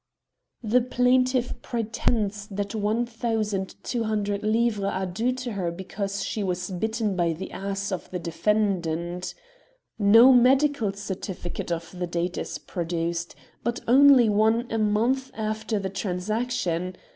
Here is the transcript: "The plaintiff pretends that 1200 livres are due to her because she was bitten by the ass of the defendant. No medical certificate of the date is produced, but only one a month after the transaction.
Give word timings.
"The 0.63 0.81
plaintiff 0.81 1.61
pretends 1.61 2.47
that 2.47 2.73
1200 2.73 4.41
livres 4.41 4.83
are 4.83 5.05
due 5.05 5.31
to 5.33 5.51
her 5.51 5.69
because 5.69 6.25
she 6.25 6.41
was 6.41 6.71
bitten 6.71 7.15
by 7.15 7.33
the 7.33 7.51
ass 7.51 7.91
of 7.91 8.09
the 8.09 8.17
defendant. 8.17 9.35
No 9.99 10.33
medical 10.33 10.91
certificate 10.93 11.71
of 11.71 11.91
the 11.91 12.07
date 12.07 12.39
is 12.39 12.57
produced, 12.57 13.35
but 13.63 13.81
only 13.87 14.27
one 14.27 14.65
a 14.71 14.79
month 14.79 15.29
after 15.35 15.77
the 15.77 15.91
transaction. 15.91 16.95